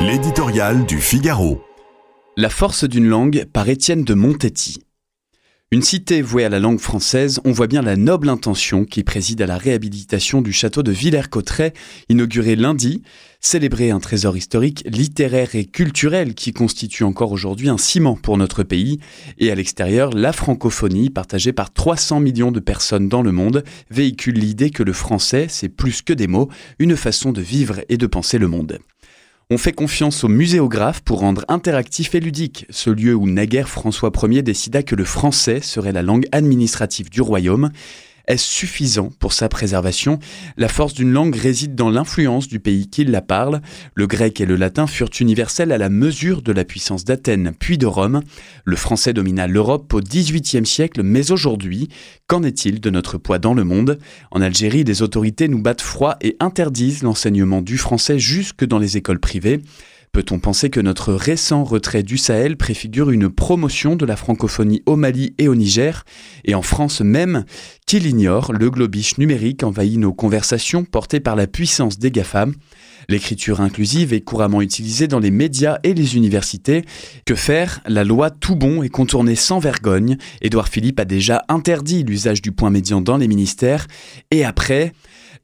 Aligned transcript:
L'éditorial 0.00 0.86
du 0.86 1.00
Figaro. 1.00 1.60
La 2.36 2.50
force 2.50 2.84
d'une 2.84 3.08
langue 3.08 3.46
par 3.52 3.68
Étienne 3.68 4.04
de 4.04 4.14
Montetti. 4.14 4.78
Une 5.72 5.82
cité 5.82 6.22
vouée 6.22 6.44
à 6.44 6.48
la 6.48 6.60
langue 6.60 6.78
française, 6.78 7.40
on 7.44 7.50
voit 7.50 7.66
bien 7.66 7.82
la 7.82 7.96
noble 7.96 8.28
intention 8.28 8.84
qui 8.84 9.02
préside 9.02 9.42
à 9.42 9.46
la 9.46 9.58
réhabilitation 9.58 10.40
du 10.40 10.52
château 10.52 10.84
de 10.84 10.92
Villers-Cotterêts, 10.92 11.72
inauguré 12.08 12.54
lundi, 12.54 13.02
célébrer 13.40 13.90
un 13.90 13.98
trésor 13.98 14.36
historique, 14.36 14.84
littéraire 14.86 15.56
et 15.56 15.64
culturel 15.64 16.34
qui 16.34 16.52
constitue 16.52 17.02
encore 17.02 17.32
aujourd'hui 17.32 17.68
un 17.68 17.76
ciment 17.76 18.14
pour 18.14 18.38
notre 18.38 18.62
pays, 18.62 19.00
et 19.38 19.50
à 19.50 19.56
l'extérieur, 19.56 20.10
la 20.10 20.32
francophonie, 20.32 21.10
partagée 21.10 21.52
par 21.52 21.72
300 21.72 22.20
millions 22.20 22.52
de 22.52 22.60
personnes 22.60 23.08
dans 23.08 23.22
le 23.22 23.32
monde, 23.32 23.64
véhicule 23.90 24.36
l'idée 24.36 24.70
que 24.70 24.84
le 24.84 24.92
français, 24.92 25.48
c'est 25.50 25.68
plus 25.68 26.02
que 26.02 26.12
des 26.12 26.28
mots, 26.28 26.48
une 26.78 26.96
façon 26.96 27.32
de 27.32 27.42
vivre 27.42 27.80
et 27.88 27.96
de 27.96 28.06
penser 28.06 28.38
le 28.38 28.46
monde. 28.46 28.78
On 29.50 29.56
fait 29.56 29.72
confiance 29.72 30.24
au 30.24 30.28
muséographe 30.28 31.00
pour 31.00 31.20
rendre 31.20 31.46
interactif 31.48 32.14
et 32.14 32.20
ludique 32.20 32.66
ce 32.68 32.90
lieu 32.90 33.14
où 33.14 33.26
naguère 33.26 33.70
François 33.70 34.12
Ier 34.24 34.42
décida 34.42 34.82
que 34.82 34.94
le 34.94 35.04
français 35.04 35.62
serait 35.62 35.92
la 35.92 36.02
langue 36.02 36.26
administrative 36.32 37.08
du 37.08 37.22
royaume. 37.22 37.70
Est-ce 38.28 38.44
suffisant 38.44 39.08
pour 39.20 39.32
sa 39.32 39.48
préservation? 39.48 40.18
La 40.58 40.68
force 40.68 40.92
d'une 40.92 41.10
langue 41.10 41.34
réside 41.34 41.74
dans 41.74 41.88
l'influence 41.88 42.46
du 42.46 42.60
pays 42.60 42.90
qui 42.90 43.06
la 43.06 43.22
parle. 43.22 43.62
Le 43.94 44.06
grec 44.06 44.38
et 44.42 44.44
le 44.44 44.56
latin 44.56 44.86
furent 44.86 45.08
universels 45.18 45.72
à 45.72 45.78
la 45.78 45.88
mesure 45.88 46.42
de 46.42 46.52
la 46.52 46.64
puissance 46.64 47.06
d'Athènes 47.06 47.54
puis 47.58 47.78
de 47.78 47.86
Rome. 47.86 48.20
Le 48.66 48.76
français 48.76 49.14
domina 49.14 49.46
l'Europe 49.46 49.94
au 49.94 50.00
XVIIIe 50.00 50.66
siècle, 50.66 51.02
mais 51.02 51.30
aujourd'hui, 51.30 51.88
qu'en 52.26 52.42
est-il 52.42 52.80
de 52.80 52.90
notre 52.90 53.16
poids 53.16 53.38
dans 53.38 53.54
le 53.54 53.64
monde? 53.64 53.98
En 54.30 54.42
Algérie, 54.42 54.84
les 54.84 55.00
autorités 55.00 55.48
nous 55.48 55.62
battent 55.62 55.80
froid 55.80 56.16
et 56.20 56.36
interdisent 56.38 57.02
l'enseignement 57.02 57.62
du 57.62 57.78
français 57.78 58.18
jusque 58.18 58.66
dans 58.66 58.78
les 58.78 58.98
écoles 58.98 59.20
privées. 59.20 59.62
Peut-on 60.12 60.38
penser 60.38 60.70
que 60.70 60.80
notre 60.80 61.12
récent 61.12 61.64
retrait 61.64 62.02
du 62.02 62.16
Sahel 62.16 62.56
préfigure 62.56 63.10
une 63.10 63.28
promotion 63.28 63.94
de 63.94 64.06
la 64.06 64.16
francophonie 64.16 64.82
au 64.86 64.96
Mali 64.96 65.34
et 65.38 65.48
au 65.48 65.54
Niger? 65.54 66.04
Et 66.44 66.54
en 66.54 66.62
France 66.62 67.02
même, 67.02 67.44
qui 67.88 68.00
l'ignore, 68.00 68.52
le 68.52 68.68
globiche 68.68 69.16
numérique 69.16 69.62
envahit 69.62 69.98
nos 69.98 70.12
conversations 70.12 70.84
portées 70.84 71.20
par 71.20 71.36
la 71.36 71.46
puissance 71.46 71.98
des 71.98 72.10
GAFAM. 72.10 72.52
L'écriture 73.08 73.62
inclusive 73.62 74.12
est 74.12 74.20
couramment 74.20 74.60
utilisée 74.60 75.08
dans 75.08 75.20
les 75.20 75.30
médias 75.30 75.78
et 75.84 75.94
les 75.94 76.14
universités. 76.14 76.84
Que 77.24 77.34
faire? 77.34 77.80
La 77.86 78.04
loi 78.04 78.28
tout 78.28 78.56
bon 78.56 78.82
est 78.82 78.90
contournée 78.90 79.36
sans 79.36 79.58
vergogne. 79.58 80.18
Édouard 80.42 80.68
Philippe 80.68 81.00
a 81.00 81.06
déjà 81.06 81.46
interdit 81.48 82.02
l'usage 82.02 82.42
du 82.42 82.52
point 82.52 82.68
médian 82.68 83.00
dans 83.00 83.16
les 83.16 83.26
ministères. 83.26 83.86
Et 84.30 84.44
après 84.44 84.92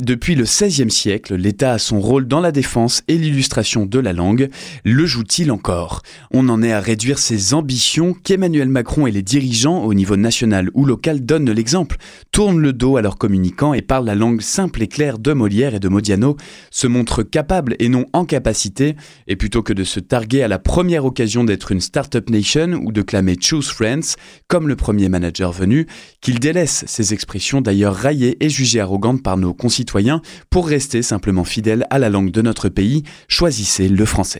depuis 0.00 0.34
le 0.34 0.44
XVIe 0.44 0.90
siècle, 0.90 1.34
l'État 1.34 1.72
a 1.72 1.78
son 1.78 2.00
rôle 2.00 2.26
dans 2.26 2.40
la 2.40 2.52
défense 2.52 3.02
et 3.08 3.18
l'illustration 3.18 3.84
de 3.84 3.98
la 3.98 4.12
langue. 4.12 4.48
Le 4.84 5.04
joue-t-il 5.04 5.50
encore? 5.50 6.02
On 6.30 6.48
en 6.48 6.62
est 6.62 6.72
à 6.72 6.80
réduire 6.80 7.18
ses 7.18 7.52
ambitions 7.52 8.14
qu'Emmanuel 8.14 8.68
Macron 8.68 9.06
et 9.06 9.10
les 9.10 9.22
dirigeants 9.22 9.84
au 9.84 9.92
niveau 9.92 10.16
national 10.16 10.70
ou 10.74 10.84
local 10.84 11.24
donnent 11.24 11.50
l'exemple, 11.50 11.96
tournent 12.32 12.60
le 12.60 12.72
dos 12.72 12.96
à 12.96 13.02
leurs 13.02 13.18
communicants 13.18 13.74
et 13.74 13.82
parlent 13.82 14.06
la 14.06 14.14
langue 14.14 14.40
simple 14.40 14.82
et 14.82 14.88
claire 14.88 15.18
de 15.18 15.32
Molière 15.32 15.74
et 15.74 15.80
de 15.80 15.88
Modiano, 15.88 16.36
se 16.70 16.86
montrent 16.86 17.22
capables 17.22 17.76
et 17.78 17.88
non 17.88 18.06
en 18.12 18.24
capacité, 18.24 18.96
et 19.26 19.36
plutôt 19.36 19.62
que 19.62 19.72
de 19.72 19.84
se 19.84 20.00
targuer 20.00 20.42
à 20.42 20.48
la 20.48 20.58
première 20.58 21.04
occasion 21.04 21.44
d'être 21.44 21.72
une 21.72 21.80
start-up 21.80 22.30
nation 22.30 22.80
ou 22.84 22.92
de 22.92 23.02
clamer 23.02 23.36
Choose 23.40 23.68
Friends, 23.68 24.16
comme 24.48 24.68
le 24.68 24.76
premier 24.76 25.08
manager 25.08 25.52
venu, 25.52 25.86
qu'ils 26.20 26.40
délaissent 26.40 26.84
ces 26.86 27.12
expressions 27.12 27.60
d'ailleurs 27.60 27.94
raillées 27.94 28.36
et 28.44 28.48
jugées 28.48 28.80
arrogantes 28.80 29.22
par 29.22 29.36
nos 29.36 29.52
concitoyens 29.70 30.20
pour 30.50 30.66
rester 30.66 31.00
simplement 31.00 31.44
fidèle 31.44 31.86
à 31.90 32.00
la 32.00 32.08
langue 32.08 32.32
de 32.32 32.42
notre 32.42 32.68
pays, 32.68 33.04
choisissez 33.28 33.88
le 33.88 34.04
français. 34.04 34.38